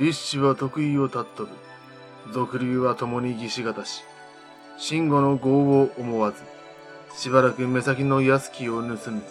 [0.00, 1.48] 立志は得意を尊ぶ。
[2.32, 4.02] 俗流は共に義士方し。
[4.78, 6.42] 慎吾の業を思わず。
[7.14, 9.22] しばらく目先の安きを盗む。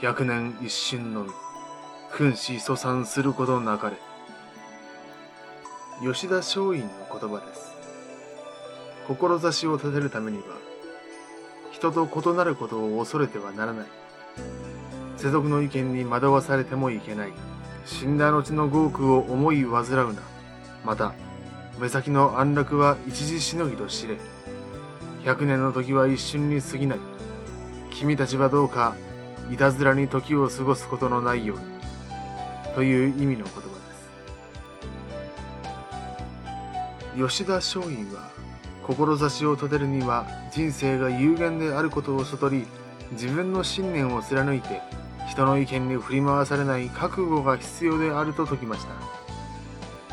[0.00, 1.30] 百年一瞬のみ。
[2.16, 3.96] 君子蘇散することなかれ。
[6.00, 7.72] 吉田松陰の言葉です。
[9.08, 10.44] 志を立てるためには、
[11.72, 13.86] 人と異なることを恐れてはならない。
[15.16, 17.32] 世俗の意見に惑わされてもいけない。
[17.84, 20.22] 死んだ後の豪苦を思い煩うな。
[20.84, 21.12] また、
[21.78, 24.16] 目先の安楽は一時しのぎと知れ。
[25.24, 26.98] 百年の時は一瞬に過ぎない。
[27.90, 28.94] 君たちはどうか、
[29.50, 31.64] いたずらに時を過ごすことのないように。
[32.74, 33.60] という意味の言葉
[37.20, 37.30] です。
[37.30, 38.30] 吉田松陰は、
[38.86, 42.66] 志を立てるには人生が有限であることを悟り、
[43.12, 44.80] 自分の信念を貫いて
[45.32, 48.92] 人の意見に振り回されない覚悟が必要であると説きました。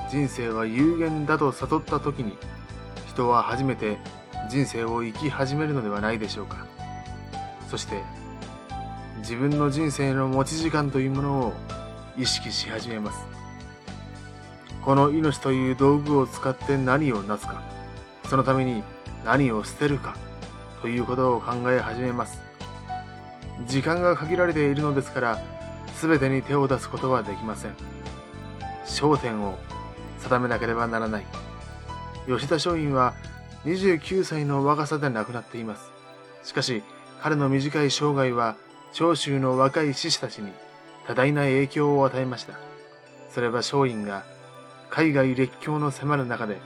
[0.10, 2.38] 人生は有限だと悟った時に、
[3.06, 3.98] 人は初めて
[4.50, 6.66] 人生を生き始めるのではないでしょうか。
[7.70, 8.02] そして、
[9.18, 11.54] 自分の人生の持ち時間というものを
[12.18, 13.28] 意識し始めます。
[14.86, 17.62] この命という道具を使って何をなすか、
[18.30, 18.84] そのために
[19.26, 20.16] 何を捨てるか
[20.82, 22.42] ということを考え始めます。
[23.68, 25.40] 時間が限られているのですから、
[26.02, 27.76] 全てに手を出すことはできません。
[28.86, 29.58] 焦点を
[30.20, 31.26] 定めなければならない。
[32.28, 33.14] 吉田松陰は
[33.66, 35.92] 29歳の若さで亡くなっています。
[36.44, 36.84] しかし、
[37.22, 38.56] 彼の短い生涯は
[38.94, 40.52] 長州の若い志士たちに
[41.06, 42.54] 多大な影響を与えました。
[43.30, 44.24] それは松陰が
[44.90, 46.58] 海外列強の迫る中で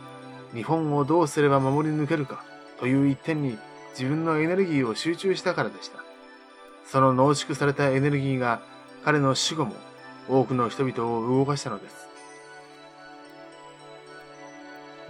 [0.54, 2.44] 日本をどうすれば守り抜けるか
[2.80, 3.58] という一点に
[3.92, 6.13] 自分のエネルギーを集中したからでした。
[6.86, 8.62] その濃縮されたエネルギーが
[9.04, 9.74] 彼の死後も
[10.30, 12.08] 多くの人々を動かしたのです。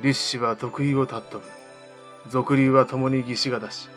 [0.02, 1.42] 立志は得意を尊ぶ。
[2.30, 3.90] 俗流は共に義士が出し、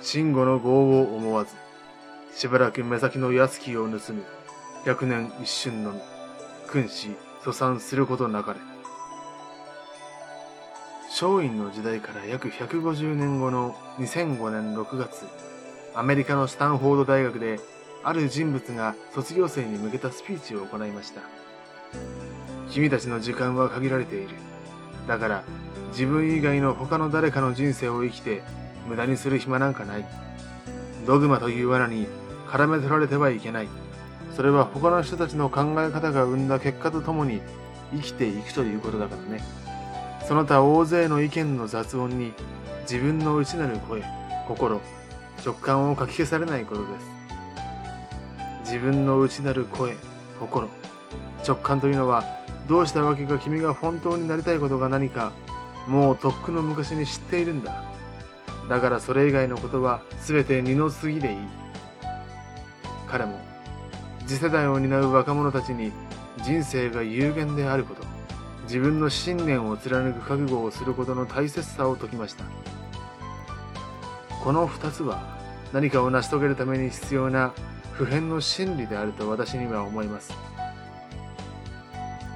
[0.00, 1.54] 慎吾の業を思わず、
[2.34, 4.22] しばらく目先の安きを盗む、
[4.84, 6.00] 百年一瞬のみ、
[6.68, 8.60] 君子、蘇散することなかれ。
[11.10, 15.26] 松陰の時代から約150年後の2005年6月、
[15.96, 17.60] アメリカのスタンフォード大学で
[18.02, 21.20] ある人物が卒業生に向けたスピーチを行いました。
[22.68, 24.30] 君たちの時間は限られている。
[25.06, 25.44] だから
[25.90, 28.42] 自分以外の他の誰かの人生を生きて
[28.88, 30.04] 無駄にする暇なんかない。
[31.06, 32.08] ドグマという罠に
[32.48, 33.68] 絡め取られてはいけない。
[34.34, 37.40] それは他の人たちの考え方が生んだ結果とともに
[37.92, 39.44] 生きていくということだからね。
[40.26, 42.32] その他大勢の意見の雑音に
[42.82, 44.02] 自分の内なる声、
[44.48, 44.80] 心、
[45.44, 47.14] 直感をかき消されないことです。
[48.64, 49.94] 自分の内なる声、
[50.40, 50.68] 心、
[51.46, 52.24] 直感というのは、
[52.68, 55.32] どうしたわけか君が本当になりたいことが何か、
[55.86, 57.84] もうとっくの昔に知っているんだ。
[58.68, 61.38] だからそれ以外のことは全て二の次でいい。
[63.06, 63.38] 彼も、
[64.26, 65.92] 次世代を担う若者たちに
[66.42, 68.02] 人生が有限であること、
[68.64, 72.44] 自分の信念を貫く覚悟をすることの大切さを説きました。
[74.44, 75.38] この2つは
[75.72, 77.54] 何かを成し遂げるために必要な
[77.92, 80.34] 普遍の真理であると私には思います。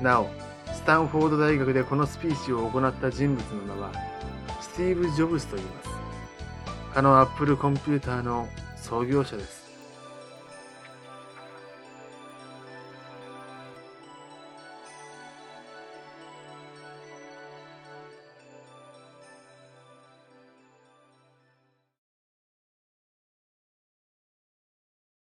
[0.01, 0.31] なお、
[0.73, 3.93] スタンフォード大学でこのスピーチを行った人物の名は、
[4.63, 5.91] スティーブ・ジョブズと言います。
[6.95, 9.58] かのアップルコンピューターの創業者です。